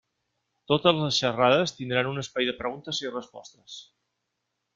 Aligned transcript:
Totes 0.71 0.95
les 1.01 1.19
xerrades 1.23 1.75
tindran 1.81 2.09
un 2.13 2.23
espai 2.23 2.49
de 2.49 2.57
preguntes 2.63 3.03
i 3.05 3.13
respostes. 3.13 3.79